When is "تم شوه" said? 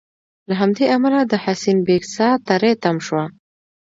2.83-3.23